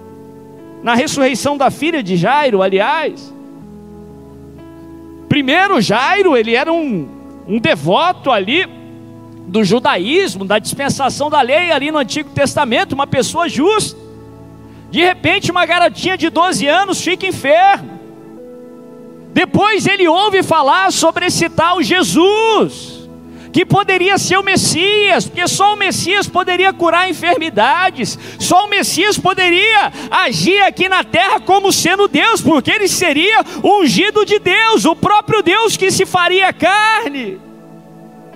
Na 0.82 0.94
ressurreição 0.94 1.56
da 1.56 1.70
filha 1.70 2.02
de 2.02 2.16
Jairo, 2.16 2.62
aliás. 2.62 3.32
Primeiro, 5.28 5.80
Jairo, 5.80 6.36
ele 6.36 6.54
era 6.54 6.72
um, 6.72 7.08
um 7.48 7.58
devoto 7.58 8.30
ali 8.30 8.68
do 9.46 9.64
judaísmo, 9.64 10.44
da 10.44 10.58
dispensação 10.58 11.28
da 11.28 11.40
lei 11.40 11.72
ali 11.72 11.90
no 11.90 11.98
Antigo 11.98 12.30
Testamento, 12.30 12.92
uma 12.92 13.06
pessoa 13.06 13.48
justa. 13.48 14.03
De 14.94 15.02
repente, 15.02 15.50
uma 15.50 15.66
garotinha 15.66 16.16
de 16.16 16.30
12 16.30 16.68
anos 16.68 17.02
fica 17.02 17.26
enferma. 17.26 17.98
Depois 19.32 19.88
ele 19.88 20.06
ouve 20.06 20.40
falar 20.40 20.92
sobre 20.92 21.26
esse 21.26 21.48
tal 21.48 21.82
Jesus, 21.82 23.08
que 23.52 23.66
poderia 23.66 24.16
ser 24.18 24.38
o 24.38 24.44
Messias, 24.44 25.26
porque 25.26 25.48
só 25.48 25.74
o 25.74 25.76
Messias 25.76 26.28
poderia 26.28 26.72
curar 26.72 27.10
enfermidades, 27.10 28.16
só 28.38 28.66
o 28.66 28.70
Messias 28.70 29.18
poderia 29.18 29.92
agir 30.12 30.62
aqui 30.62 30.88
na 30.88 31.02
terra 31.02 31.40
como 31.40 31.72
sendo 31.72 32.06
Deus, 32.06 32.40
porque 32.40 32.70
ele 32.70 32.86
seria 32.86 33.44
ungido 33.64 34.24
de 34.24 34.38
Deus, 34.38 34.84
o 34.84 34.94
próprio 34.94 35.42
Deus 35.42 35.76
que 35.76 35.90
se 35.90 36.06
faria 36.06 36.52
carne. 36.52 37.40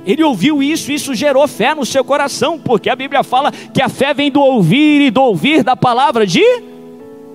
Ele 0.06 0.22
ouviu 0.22 0.62
isso, 0.62 0.90
isso 0.90 1.14
gerou 1.14 1.46
fé 1.46 1.74
no 1.74 1.84
seu 1.84 2.04
coração, 2.04 2.58
porque 2.58 2.88
a 2.88 2.96
Bíblia 2.96 3.22
fala 3.22 3.52
que 3.52 3.82
a 3.82 3.88
fé 3.88 4.14
vem 4.14 4.30
do 4.30 4.40
ouvir 4.40 5.00
e 5.00 5.10
do 5.10 5.22
ouvir 5.22 5.62
da 5.62 5.76
palavra 5.76 6.26
de 6.26 6.42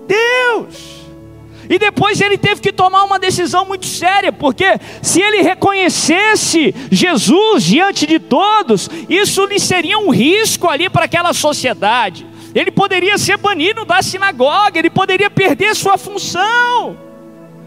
Deus. 0.07 1.03
E 1.69 1.79
depois 1.79 2.19
ele 2.19 2.37
teve 2.37 2.59
que 2.59 2.73
tomar 2.73 3.03
uma 3.03 3.17
decisão 3.17 3.65
muito 3.65 3.85
séria, 3.85 4.31
porque 4.31 4.77
se 5.01 5.21
ele 5.21 5.41
reconhecesse 5.41 6.75
Jesus 6.91 7.63
diante 7.63 8.05
de 8.05 8.19
todos, 8.19 8.89
isso 9.09 9.45
lhe 9.45 9.59
seria 9.59 9.97
um 9.97 10.09
risco 10.09 10.67
ali 10.67 10.89
para 10.89 11.05
aquela 11.05 11.33
sociedade. 11.33 12.27
Ele 12.53 12.69
poderia 12.69 13.17
ser 13.17 13.37
banido 13.37 13.85
da 13.85 14.01
sinagoga, 14.01 14.77
ele 14.77 14.89
poderia 14.89 15.29
perder 15.29 15.75
sua 15.75 15.97
função 15.97 17.12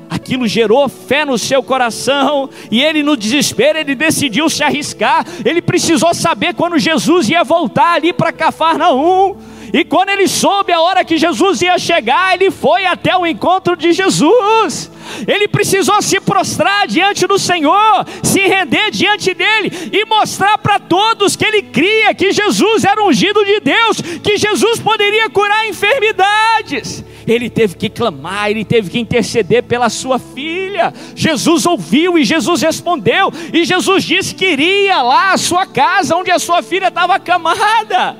aquilo 0.08 0.46
gerou 0.46 0.88
fé 0.88 1.24
no 1.24 1.38
seu 1.38 1.62
coração, 1.62 2.48
e 2.70 2.82
ele, 2.82 3.02
no 3.02 3.16
desespero, 3.16 3.78
ele 3.78 3.94
decidiu 3.94 4.48
se 4.48 4.62
arriscar. 4.62 5.24
Ele 5.44 5.60
precisou 5.62 6.14
saber 6.14 6.54
quando 6.54 6.78
Jesus 6.78 7.28
ia 7.28 7.44
voltar 7.44 7.94
ali 7.94 8.12
para 8.12 8.32
Cafarnaum. 8.32 9.36
E 9.72 9.84
quando 9.84 10.10
ele 10.10 10.28
soube 10.28 10.72
a 10.72 10.80
hora 10.80 11.04
que 11.04 11.18
Jesus 11.18 11.60
ia 11.60 11.78
chegar, 11.78 12.34
ele 12.34 12.50
foi 12.50 12.86
até 12.86 13.16
o 13.16 13.26
encontro 13.26 13.76
de 13.76 13.92
Jesus. 13.92 14.90
Ele 15.26 15.48
precisou 15.48 16.00
se 16.00 16.20
prostrar 16.20 16.86
diante 16.86 17.26
do 17.26 17.38
Senhor, 17.38 18.06
se 18.22 18.40
render 18.40 18.90
diante 18.90 19.34
dele 19.34 19.90
e 19.92 20.04
mostrar 20.06 20.58
para 20.58 20.78
todos 20.78 21.36
que 21.36 21.44
ele 21.44 21.62
cria 21.62 22.14
que 22.14 22.32
Jesus 22.32 22.84
era 22.84 23.02
ungido 23.04 23.44
de 23.44 23.60
Deus, 23.60 24.00
que 24.22 24.36
Jesus 24.36 24.80
poderia 24.80 25.28
curar 25.30 25.66
enfermidades 25.68 27.04
ele 27.26 27.50
teve 27.50 27.76
que 27.76 27.88
clamar, 27.88 28.50
ele 28.50 28.64
teve 28.64 28.90
que 28.90 28.98
interceder 28.98 29.62
pela 29.62 29.88
sua 29.88 30.18
filha. 30.18 30.92
Jesus 31.14 31.66
ouviu 31.66 32.18
e 32.18 32.24
Jesus 32.24 32.62
respondeu, 32.62 33.32
e 33.52 33.64
Jesus 33.64 34.04
disse 34.04 34.34
que 34.34 34.52
iria 34.52 35.02
lá 35.02 35.32
à 35.32 35.36
sua 35.36 35.66
casa, 35.66 36.16
onde 36.16 36.30
a 36.30 36.38
sua 36.38 36.62
filha 36.62 36.88
estava 36.88 37.14
acamada. 37.14 38.16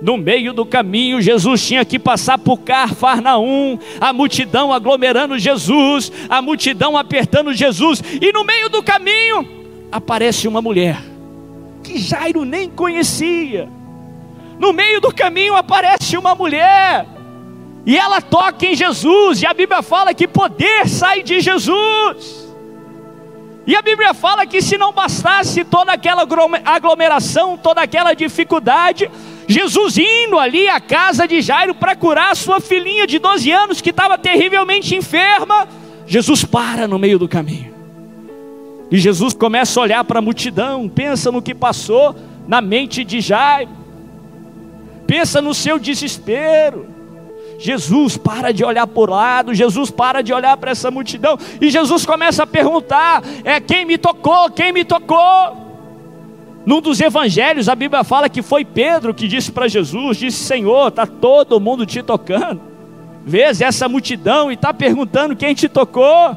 No 0.00 0.16
meio 0.16 0.52
do 0.52 0.66
caminho, 0.66 1.22
Jesus 1.22 1.66
tinha 1.66 1.84
que 1.84 1.98
passar 1.98 2.38
por 2.38 2.58
Carfarnaum, 2.58 3.78
a 4.00 4.12
multidão 4.12 4.72
aglomerando 4.72 5.38
Jesus, 5.38 6.12
a 6.28 6.42
multidão 6.42 6.96
apertando 6.96 7.54
Jesus, 7.54 8.02
e 8.20 8.30
no 8.32 8.44
meio 8.44 8.68
do 8.68 8.82
caminho 8.82 9.46
aparece 9.90 10.46
uma 10.46 10.60
mulher 10.60 10.98
que 11.82 11.98
Jairo 11.98 12.44
nem 12.44 12.68
conhecia. 12.68 13.68
No 14.58 14.72
meio 14.72 15.00
do 15.00 15.14
caminho 15.14 15.54
aparece 15.54 16.16
uma 16.16 16.34
mulher 16.34 17.06
e 17.86 17.96
ela 17.96 18.20
toca 18.20 18.66
em 18.66 18.74
Jesus, 18.74 19.40
e 19.42 19.46
a 19.46 19.54
Bíblia 19.54 19.80
fala 19.80 20.12
que 20.12 20.26
poder 20.26 20.88
sai 20.88 21.22
de 21.22 21.40
Jesus. 21.40 22.44
E 23.64 23.76
a 23.76 23.82
Bíblia 23.82 24.12
fala 24.12 24.44
que 24.44 24.60
se 24.60 24.76
não 24.76 24.92
bastasse 24.92 25.64
toda 25.64 25.92
aquela 25.92 26.26
aglomeração, 26.64 27.56
toda 27.56 27.80
aquela 27.80 28.12
dificuldade, 28.12 29.08
Jesus 29.46 29.98
indo 29.98 30.36
ali 30.36 30.68
à 30.68 30.80
casa 30.80 31.28
de 31.28 31.40
Jairo 31.40 31.76
para 31.76 31.94
curar 31.94 32.32
a 32.32 32.34
sua 32.34 32.60
filhinha 32.60 33.06
de 33.06 33.20
12 33.20 33.52
anos 33.52 33.80
que 33.80 33.90
estava 33.90 34.18
terrivelmente 34.18 34.96
enferma, 34.96 35.68
Jesus 36.08 36.44
para 36.44 36.88
no 36.88 36.98
meio 36.98 37.20
do 37.20 37.28
caminho. 37.28 37.72
E 38.90 38.98
Jesus 38.98 39.32
começa 39.32 39.78
a 39.78 39.82
olhar 39.82 40.04
para 40.04 40.18
a 40.18 40.22
multidão, 40.22 40.88
pensa 40.88 41.30
no 41.30 41.40
que 41.42 41.54
passou 41.54 42.16
na 42.48 42.60
mente 42.60 43.04
de 43.04 43.20
Jairo, 43.20 43.70
pensa 45.06 45.40
no 45.40 45.54
seu 45.54 45.78
desespero. 45.78 46.95
Jesus 47.58 48.16
para 48.16 48.52
de 48.52 48.64
olhar 48.64 48.86
por 48.86 49.10
lado, 49.10 49.54
Jesus 49.54 49.90
para 49.90 50.22
de 50.22 50.32
olhar 50.32 50.56
para 50.56 50.70
essa 50.70 50.90
multidão, 50.90 51.38
e 51.60 51.70
Jesus 51.70 52.04
começa 52.04 52.42
a 52.42 52.46
perguntar: 52.46 53.22
é 53.44 53.60
quem 53.60 53.84
me 53.84 53.98
tocou? 53.98 54.50
Quem 54.50 54.72
me 54.72 54.84
tocou? 54.84 55.66
Num 56.66 56.80
dos 56.80 57.00
evangelhos, 57.00 57.68
a 57.68 57.76
Bíblia 57.76 58.02
fala 58.02 58.28
que 58.28 58.42
foi 58.42 58.64
Pedro 58.64 59.14
que 59.14 59.28
disse 59.28 59.52
para 59.52 59.68
Jesus: 59.68 60.16
disse, 60.16 60.44
Senhor, 60.44 60.88
está 60.88 61.06
todo 61.06 61.60
mundo 61.60 61.86
te 61.86 62.02
tocando. 62.02 62.60
Vês 63.24 63.60
essa 63.60 63.88
multidão 63.88 64.50
e 64.50 64.54
está 64.54 64.74
perguntando 64.74 65.36
quem 65.36 65.54
te 65.54 65.68
tocou. 65.68 66.36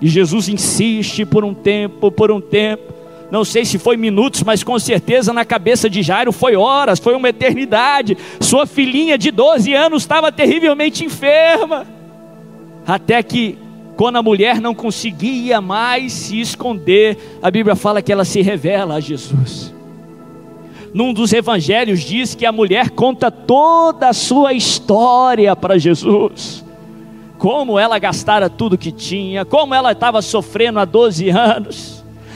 E 0.00 0.08
Jesus 0.08 0.48
insiste 0.48 1.24
por 1.24 1.44
um 1.44 1.54
tempo, 1.54 2.10
por 2.10 2.32
um 2.32 2.40
tempo. 2.40 2.91
Não 3.32 3.46
sei 3.46 3.64
se 3.64 3.78
foi 3.78 3.96
minutos, 3.96 4.42
mas 4.42 4.62
com 4.62 4.78
certeza 4.78 5.32
na 5.32 5.42
cabeça 5.42 5.88
de 5.88 6.02
Jairo 6.02 6.32
foi 6.32 6.54
horas, 6.54 6.98
foi 6.98 7.16
uma 7.16 7.30
eternidade. 7.30 8.14
Sua 8.38 8.66
filhinha 8.66 9.16
de 9.16 9.30
12 9.30 9.72
anos 9.72 10.02
estava 10.02 10.30
terrivelmente 10.30 11.02
enferma. 11.02 11.86
Até 12.86 13.22
que, 13.22 13.56
quando 13.96 14.16
a 14.16 14.22
mulher 14.22 14.60
não 14.60 14.74
conseguia 14.74 15.62
mais 15.62 16.12
se 16.12 16.42
esconder, 16.42 17.38
a 17.42 17.50
Bíblia 17.50 17.74
fala 17.74 18.02
que 18.02 18.12
ela 18.12 18.26
se 18.26 18.42
revela 18.42 18.96
a 18.96 19.00
Jesus. 19.00 19.74
Num 20.92 21.14
dos 21.14 21.32
evangelhos 21.32 22.00
diz 22.00 22.34
que 22.34 22.44
a 22.44 22.52
mulher 22.52 22.90
conta 22.90 23.30
toda 23.30 24.10
a 24.10 24.12
sua 24.12 24.52
história 24.52 25.56
para 25.56 25.78
Jesus 25.78 26.62
como 27.38 27.76
ela 27.76 27.98
gastara 27.98 28.48
tudo 28.48 28.78
que 28.78 28.92
tinha, 28.92 29.44
como 29.44 29.74
ela 29.74 29.90
estava 29.90 30.22
sofrendo 30.22 30.78
há 30.78 30.84
12 30.84 31.28
anos 31.30 31.91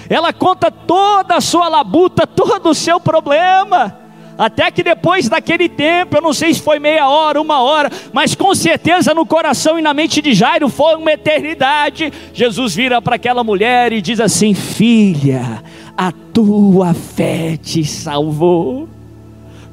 ela 0.08 0.32
conta 0.32 0.70
toda 0.70 1.36
a 1.36 1.40
sua 1.40 1.68
labuta, 1.68 2.26
todo 2.26 2.70
o 2.70 2.74
seu 2.74 3.00
problema. 3.00 4.06
Até 4.38 4.70
que 4.70 4.82
depois 4.82 5.28
daquele 5.28 5.68
tempo, 5.68 6.16
eu 6.16 6.20
não 6.20 6.32
sei 6.32 6.52
se 6.52 6.60
foi 6.60 6.78
meia 6.78 7.08
hora, 7.08 7.40
uma 7.40 7.62
hora, 7.62 7.90
mas 8.12 8.34
com 8.34 8.54
certeza 8.54 9.14
no 9.14 9.24
coração 9.24 9.78
e 9.78 9.82
na 9.82 9.94
mente 9.94 10.20
de 10.20 10.34
Jairo 10.34 10.68
foi 10.68 10.94
uma 10.94 11.12
eternidade. 11.12 12.12
Jesus 12.34 12.74
vira 12.74 13.00
para 13.00 13.16
aquela 13.16 13.42
mulher 13.42 13.92
e 13.94 14.02
diz 14.02 14.20
assim: 14.20 14.52
Filha, 14.52 15.62
a 15.96 16.12
tua 16.12 16.92
fé 16.92 17.56
te 17.56 17.82
salvou. 17.84 18.88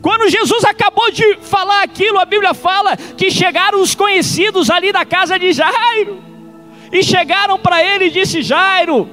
Quando 0.02 0.30
Jesus 0.30 0.64
acabou 0.64 1.12
de 1.12 1.38
falar 1.42 1.84
aquilo, 1.84 2.20
a 2.20 2.26
Bíblia 2.26 2.54
fala 2.54 2.96
que 2.96 3.32
chegaram 3.32 3.82
os 3.82 3.96
conhecidos 3.96 4.70
ali 4.70 4.92
da 4.94 5.06
casa 5.06 5.38
de 5.38 5.52
Jairo. 5.52 6.22
E 6.92 7.04
chegaram 7.04 7.60
para 7.60 7.84
ele 7.84 8.06
e 8.06 8.12
disse: 8.12 8.42
Jairo, 8.42 9.10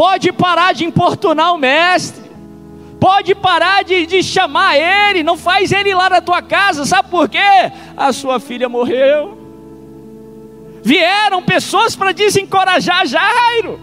pode 0.00 0.32
parar 0.32 0.72
de 0.72 0.86
importunar 0.86 1.52
o 1.52 1.58
mestre. 1.58 2.24
Pode 2.98 3.34
parar 3.34 3.84
de, 3.84 4.06
de 4.06 4.22
chamar 4.22 4.74
ele, 4.78 5.22
não 5.22 5.36
faz 5.36 5.72
ele 5.72 5.92
lá 5.92 6.08
na 6.08 6.22
tua 6.22 6.40
casa, 6.40 6.86
sabe 6.86 7.10
por 7.10 7.28
quê? 7.28 7.38
A 7.98 8.10
sua 8.10 8.40
filha 8.40 8.66
morreu. 8.66 9.36
Vieram 10.82 11.42
pessoas 11.42 11.94
para 11.94 12.12
desencorajar 12.12 13.06
Jairo. 13.06 13.78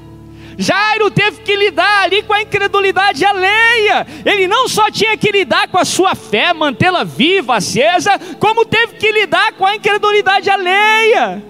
Jairo 0.58 1.12
teve 1.12 1.42
que 1.44 1.56
lidar 1.56 2.06
ali 2.06 2.24
com 2.24 2.34
a 2.34 2.42
incredulidade 2.42 3.24
alheia. 3.24 4.08
Ele 4.26 4.48
não 4.48 4.68
só 4.68 4.90
tinha 4.90 5.16
que 5.16 5.32
lidar 5.32 5.68
com 5.68 5.78
a 5.78 5.86
sua 5.86 6.16
fé, 6.16 6.52
mantê-la 6.52 7.04
viva, 7.04 7.58
acesa, 7.58 8.18
como 8.40 8.66
teve 8.66 8.94
que 8.96 9.12
lidar 9.12 9.54
com 9.54 9.68
a 9.68 9.76
incredulidade 9.76 10.50
alheia. 10.50 11.44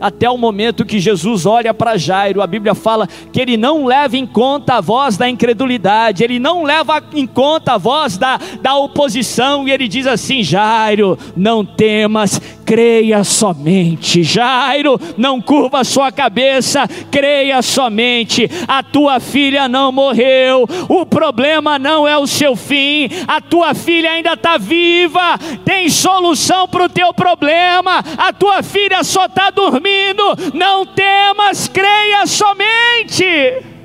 Até 0.00 0.30
o 0.30 0.38
momento 0.38 0.84
que 0.84 1.00
Jesus 1.00 1.44
olha 1.46 1.74
para 1.74 1.96
Jairo, 1.96 2.40
a 2.40 2.46
Bíblia 2.46 2.74
fala 2.74 3.08
que 3.32 3.40
ele 3.40 3.56
não 3.56 3.86
leva 3.86 4.16
em 4.16 4.26
conta 4.26 4.74
a 4.74 4.80
voz 4.80 5.16
da 5.16 5.28
incredulidade, 5.28 6.22
ele 6.22 6.38
não 6.38 6.62
leva 6.62 7.02
em 7.12 7.26
conta 7.26 7.72
a 7.72 7.78
voz 7.78 8.16
da, 8.16 8.38
da 8.62 8.76
oposição, 8.76 9.66
e 9.66 9.72
ele 9.72 9.88
diz 9.88 10.06
assim: 10.06 10.42
Jairo, 10.42 11.18
não 11.36 11.64
temas, 11.64 12.40
creia 12.68 13.24
somente. 13.24 14.22
Jairo, 14.22 15.00
não 15.16 15.40
curva 15.40 15.82
sua 15.84 16.12
cabeça, 16.12 16.86
creia 17.10 17.62
somente. 17.62 18.46
A 18.68 18.82
tua 18.82 19.18
filha 19.20 19.66
não 19.66 19.90
morreu, 19.90 20.68
o 20.86 21.06
problema 21.06 21.78
não 21.78 22.06
é 22.06 22.18
o 22.18 22.26
seu 22.26 22.54
fim, 22.54 23.08
a 23.26 23.40
tua 23.40 23.72
filha 23.72 24.10
ainda 24.10 24.34
está 24.34 24.58
viva, 24.58 25.38
tem 25.64 25.88
solução 25.88 26.68
para 26.68 26.84
o 26.84 26.88
teu 26.90 27.14
problema, 27.14 28.04
a 28.18 28.34
tua 28.34 28.62
filha 28.62 29.02
só 29.02 29.24
está 29.24 29.48
dormindo, 29.48 30.22
não 30.52 30.84
temas, 30.84 31.68
creia 31.68 32.26
somente. 32.26 33.77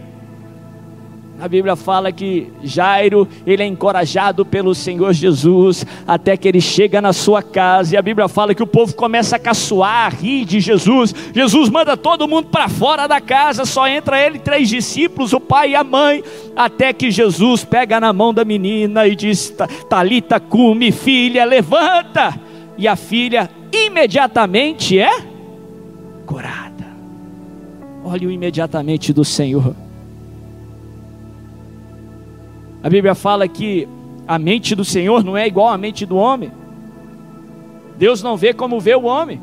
A 1.43 1.47
Bíblia 1.49 1.75
fala 1.75 2.09
que 2.09 2.53
Jairo, 2.63 3.27
ele 3.45 3.61
é 3.61 3.65
encorajado 3.65 4.45
pelo 4.45 4.73
Senhor 4.73 5.11
Jesus, 5.11 5.85
até 6.07 6.37
que 6.37 6.47
ele 6.47 6.61
chega 6.61 7.01
na 7.01 7.11
sua 7.11 7.43
casa, 7.43 7.93
e 7.93 7.97
a 7.97 8.01
Bíblia 8.01 8.29
fala 8.29 8.55
que 8.55 8.63
o 8.63 8.65
povo 8.65 8.95
começa 8.95 9.35
a 9.35 9.39
caçoar, 9.39 10.05
a 10.05 10.09
rir 10.09 10.45
de 10.45 10.61
Jesus. 10.61 11.13
Jesus 11.35 11.67
manda 11.67 11.97
todo 11.97 12.29
mundo 12.29 12.47
para 12.47 12.69
fora 12.69 13.07
da 13.07 13.19
casa, 13.19 13.65
só 13.65 13.89
entra 13.89 14.25
ele 14.25 14.39
três 14.39 14.69
discípulos, 14.69 15.33
o 15.33 15.39
pai 15.41 15.71
e 15.71 15.75
a 15.75 15.83
mãe, 15.83 16.23
até 16.55 16.93
que 16.93 17.11
Jesus 17.11 17.65
pega 17.65 17.99
na 17.99 18.13
mão 18.13 18.33
da 18.33 18.45
menina 18.45 19.05
e 19.05 19.13
diz: 19.13 19.53
Talita 19.89 20.39
cume, 20.39 20.93
filha, 20.93 21.43
levanta. 21.43 22.39
E 22.77 22.87
a 22.87 22.95
filha 22.95 23.49
imediatamente 23.69 24.97
é 24.97 25.11
curada. 26.25 26.87
Olhe 28.01 28.27
o 28.27 28.31
imediatamente 28.31 29.11
do 29.11 29.25
Senhor. 29.25 29.75
A 32.83 32.89
Bíblia 32.89 33.15
fala 33.15 33.47
que 33.47 33.87
a 34.27 34.37
mente 34.37 34.75
do 34.75 34.85
Senhor 34.85 35.23
não 35.23 35.35
é 35.37 35.47
igual 35.47 35.69
à 35.69 35.77
mente 35.77 36.05
do 36.05 36.17
homem. 36.17 36.51
Deus 37.97 38.21
não 38.21 38.37
vê 38.37 38.53
como 38.53 38.79
vê 38.79 38.93
o 38.93 39.03
homem. 39.03 39.41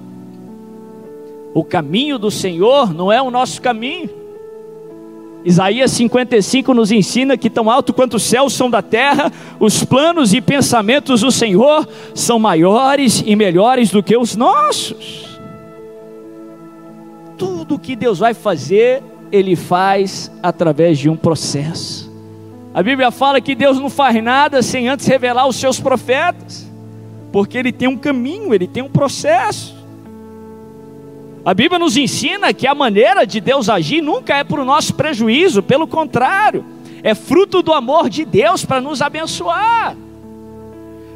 O 1.54 1.64
caminho 1.64 2.18
do 2.18 2.30
Senhor 2.30 2.94
não 2.94 3.10
é 3.10 3.20
o 3.20 3.30
nosso 3.30 3.60
caminho. 3.60 4.10
Isaías 5.42 5.90
55 5.92 6.74
nos 6.74 6.92
ensina 6.92 7.36
que 7.36 7.48
tão 7.48 7.70
alto 7.70 7.94
quanto 7.94 8.18
os 8.18 8.22
céus 8.22 8.52
são 8.52 8.68
da 8.68 8.82
terra, 8.82 9.32
os 9.58 9.82
planos 9.82 10.34
e 10.34 10.40
pensamentos 10.40 11.22
do 11.22 11.30
Senhor 11.30 11.88
são 12.14 12.38
maiores 12.38 13.24
e 13.24 13.34
melhores 13.34 13.90
do 13.90 14.02
que 14.02 14.16
os 14.16 14.36
nossos 14.36 15.30
tudo 17.40 17.78
que 17.78 17.96
Deus 17.96 18.18
vai 18.18 18.34
fazer, 18.34 19.02
Ele 19.32 19.56
faz 19.56 20.30
através 20.42 20.98
de 20.98 21.08
um 21.08 21.16
processo. 21.16 22.09
A 22.72 22.82
Bíblia 22.82 23.10
fala 23.10 23.40
que 23.40 23.54
Deus 23.54 23.78
não 23.78 23.90
faz 23.90 24.22
nada 24.22 24.62
sem 24.62 24.88
antes 24.88 25.06
revelar 25.06 25.46
os 25.46 25.56
seus 25.56 25.80
profetas, 25.80 26.70
porque 27.32 27.58
Ele 27.58 27.72
tem 27.72 27.88
um 27.88 27.96
caminho, 27.96 28.54
Ele 28.54 28.68
tem 28.68 28.82
um 28.82 28.88
processo. 28.88 29.74
A 31.44 31.52
Bíblia 31.52 31.78
nos 31.78 31.96
ensina 31.96 32.52
que 32.52 32.66
a 32.66 32.74
maneira 32.74 33.26
de 33.26 33.40
Deus 33.40 33.68
agir 33.68 34.00
nunca 34.00 34.36
é 34.36 34.44
para 34.44 34.60
o 34.60 34.64
nosso 34.64 34.94
prejuízo, 34.94 35.62
pelo 35.62 35.86
contrário, 35.86 36.64
é 37.02 37.14
fruto 37.14 37.62
do 37.62 37.72
amor 37.72 38.08
de 38.08 38.24
Deus 38.24 38.64
para 38.64 38.80
nos 38.80 39.02
abençoar. 39.02 39.96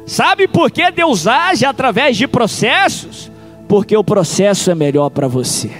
Sabe 0.05 0.47
por 0.47 0.69
que 0.69 0.91
Deus 0.91 1.25
age 1.25 1.65
através 1.65 2.17
de 2.17 2.27
processos? 2.27 3.31
Porque 3.67 3.95
o 3.95 4.03
processo 4.03 4.69
é 4.69 4.75
melhor 4.75 5.09
para 5.09 5.27
você. 5.27 5.71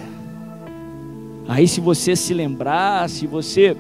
Aí, 1.48 1.68
se 1.68 1.80
você 1.80 2.16
se 2.16 2.34
lembrar, 2.34 3.08
se 3.10 3.28
você 3.28 3.78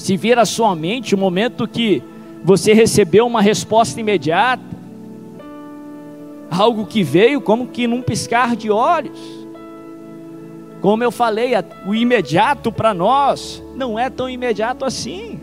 se 0.00 0.16
vir 0.16 0.38
à 0.38 0.46
sua 0.46 0.74
mente 0.74 1.14
o 1.14 1.18
momento 1.18 1.68
que 1.68 2.02
você 2.42 2.72
recebeu 2.72 3.26
uma 3.26 3.42
resposta 3.42 4.00
imediata, 4.00 4.62
algo 6.50 6.86
que 6.86 7.02
veio 7.02 7.38
como 7.38 7.66
que 7.66 7.86
num 7.86 8.00
piscar 8.00 8.56
de 8.56 8.70
olhos. 8.70 9.20
Como 10.80 11.04
eu 11.04 11.10
falei, 11.10 11.52
o 11.86 11.94
imediato 11.94 12.72
para 12.72 12.94
nós 12.94 13.62
não 13.76 13.98
é 13.98 14.08
tão 14.08 14.28
imediato 14.28 14.86
assim. 14.86 15.38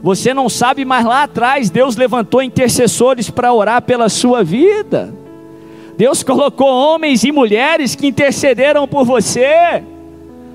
Você 0.00 0.32
não 0.32 0.48
sabe, 0.48 0.84
mas 0.84 1.04
lá 1.04 1.24
atrás 1.24 1.70
Deus 1.70 1.96
levantou 1.96 2.40
intercessores 2.40 3.30
para 3.30 3.52
orar 3.52 3.82
pela 3.82 4.08
sua 4.08 4.44
vida. 4.44 5.12
Deus 5.96 6.22
colocou 6.22 6.68
homens 6.68 7.24
e 7.24 7.32
mulheres 7.32 7.96
que 7.96 8.06
intercederam 8.06 8.86
por 8.86 9.04
você. 9.04 9.82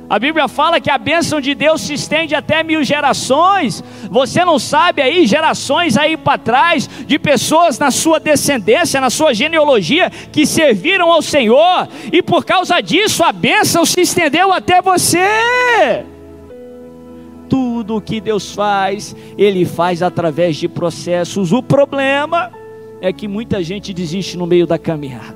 A 0.08 0.20
Bíblia 0.20 0.48
fala 0.48 0.80
que 0.80 0.92
a 0.92 1.00
bênção 1.00 1.42
de 1.42 1.56
Deus 1.56 1.82
se 1.82 1.94
estende 1.94 2.36
até 2.36 2.62
mil 2.62 2.84
gerações. 2.84 3.84
Você 4.12 4.46
não 4.46 4.60
sabe 4.60 5.02
aí, 5.02 5.26
gerações 5.26 5.98
aí 5.98 6.16
para 6.16 6.38
trás, 6.38 6.88
de 7.08 7.18
pessoas 7.18 7.80
na 7.80 7.90
sua 7.90 8.20
descendência, 8.20 9.02
na 9.02 9.10
sua 9.10 9.34
genealogia, 9.34 10.12
que 10.32 10.46
serviram 10.46 11.12
ao 11.12 11.24
Senhor, 11.24 11.88
e 12.12 12.22
por 12.22 12.46
causa 12.46 12.80
disso 12.82 13.24
a 13.24 13.32
bênção 13.32 13.84
se 13.84 14.02
estendeu 14.02 14.54
até 14.54 14.80
você. 14.80 16.06
Tudo 17.50 17.96
o 17.96 18.02
que 18.02 18.22
Deus 18.22 18.54
faz, 18.54 19.16
Ele 19.38 19.66
faz 19.66 20.04
através 20.04 20.56
de 20.58 20.68
processos. 20.68 21.52
O 21.52 21.64
problema 21.64 22.52
é 23.02 23.12
que 23.12 23.28
muita 23.28 23.64
gente 23.64 23.92
desiste 23.92 24.38
no 24.38 24.46
meio 24.46 24.68
da 24.68 24.78
caminhada, 24.78 25.36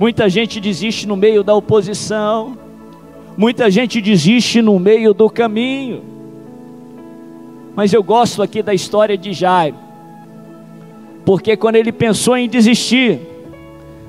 muita 0.00 0.28
gente 0.28 0.60
desiste 0.60 1.06
no 1.06 1.16
meio 1.16 1.44
da 1.44 1.54
oposição 1.54 2.67
Muita 3.38 3.70
gente 3.70 4.00
desiste 4.00 4.60
no 4.60 4.80
meio 4.80 5.14
do 5.14 5.30
caminho. 5.30 6.02
Mas 7.76 7.92
eu 7.92 8.02
gosto 8.02 8.42
aqui 8.42 8.64
da 8.64 8.74
história 8.74 9.16
de 9.16 9.32
Jairo. 9.32 9.76
Porque 11.24 11.56
quando 11.56 11.76
ele 11.76 11.92
pensou 11.92 12.36
em 12.36 12.48
desistir, 12.48 13.20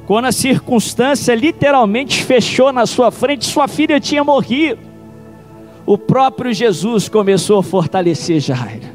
quando 0.08 0.26
a 0.26 0.32
circunstância 0.32 1.36
literalmente 1.36 2.24
fechou 2.24 2.74
na 2.74 2.88
sua 2.88 3.12
frente, 3.12 3.46
sua 3.46 3.68
filha 3.68 4.00
tinha 4.00 4.24
morrido. 4.24 4.80
O 5.86 5.96
próprio 5.96 6.52
Jesus 6.52 7.08
começou 7.08 7.60
a 7.60 7.64
fortalecer 7.64 8.40
Jairo. 8.40 8.90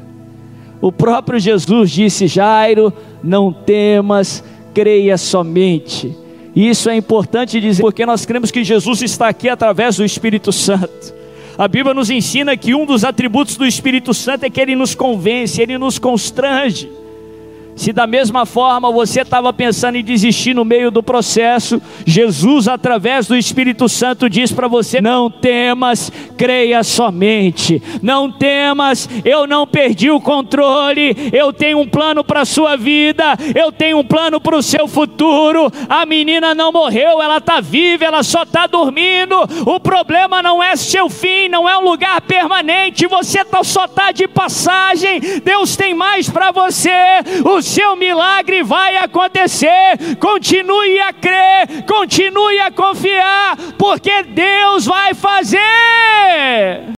O 0.81 0.91
próprio 0.91 1.39
Jesus 1.39 1.89
disse: 1.89 2.27
Jairo, 2.27 2.91
não 3.23 3.53
temas, 3.53 4.43
creia 4.73 5.17
somente. 5.17 6.24
E 6.55 6.69
isso 6.69 6.89
é 6.89 6.95
importante 6.95 7.59
dizer, 7.59 7.81
porque 7.81 8.05
nós 8.05 8.25
cremos 8.25 8.49
que 8.49 8.63
Jesus 8.63 9.01
está 9.01 9.27
aqui 9.27 9.49
através 9.49 9.97
do 9.97 10.05
Espírito 10.05 10.53
Santo. 10.53 11.13
A 11.57 11.67
Bíblia 11.67 11.93
nos 11.93 12.09
ensina 12.09 12.55
que 12.55 12.73
um 12.73 12.85
dos 12.85 13.03
atributos 13.03 13.57
do 13.57 13.65
Espírito 13.65 14.13
Santo 14.13 14.45
é 14.45 14.49
que 14.49 14.59
ele 14.61 14.75
nos 14.75 14.95
convence, 14.95 15.61
ele 15.61 15.77
nos 15.77 15.99
constrange. 15.99 16.89
Se 17.75 17.91
da 17.91 18.07
mesma 18.07 18.45
forma 18.45 18.89
você 18.91 19.21
estava 19.21 19.51
pensando 19.51 19.97
em 19.97 20.03
desistir 20.03 20.53
no 20.53 20.63
meio 20.63 20.89
do 20.89 21.03
processo, 21.03 21.81
Jesus, 22.05 22.69
através 22.69 23.27
do 23.27 23.35
Espírito 23.35 23.89
Santo, 23.89 24.29
diz 24.29 24.51
para 24.51 24.67
você: 24.67 25.01
não 25.01 25.29
temas, 25.29 26.11
creia 26.37 26.83
somente. 26.83 27.83
Não 28.01 28.31
temas, 28.31 29.09
eu 29.25 29.45
não 29.45 29.67
perdi 29.67 30.09
o 30.09 30.21
controle. 30.21 31.15
Eu 31.33 31.51
tenho 31.51 31.79
um 31.79 31.87
plano 31.87 32.23
para 32.23 32.41
a 32.41 32.45
sua 32.45 32.77
vida, 32.77 33.35
eu 33.53 33.71
tenho 33.71 33.99
um 33.99 34.05
plano 34.05 34.39
para 34.39 34.55
o 34.55 34.63
seu 34.63 34.87
futuro. 34.87 35.71
A 35.89 36.05
menina 36.05 36.55
não 36.55 36.71
morreu, 36.71 37.21
ela 37.21 37.37
está 37.37 37.59
viva, 37.59 38.05
ela 38.05 38.23
só 38.23 38.43
está 38.43 38.67
dormindo. 38.67 39.35
O 39.65 39.79
problema 39.81 40.41
não 40.41 40.63
é 40.63 40.77
seu 40.77 41.09
fim, 41.09 41.49
não 41.49 41.67
é 41.67 41.77
um 41.77 41.83
lugar 41.83 42.21
permanente. 42.21 43.05
Você 43.05 43.43
tá, 43.43 43.63
só 43.63 43.83
está 43.83 44.13
de 44.13 44.27
passagem. 44.27 45.19
Deus 45.43 45.75
tem 45.75 45.93
mais 45.93 46.29
para 46.29 46.51
você. 46.51 46.89
O 47.43 47.64
seu 47.65 47.95
milagre 47.95 48.63
vai 48.63 48.95
acontecer. 48.97 50.15
Continue 50.19 50.99
a 50.99 51.11
crer, 51.11 51.83
continue 51.87 52.59
a 52.59 52.71
confiar, 52.71 53.57
porque 53.77 54.23
Deus 54.23 54.85
vai 54.85 55.13
fazer. 55.15 56.93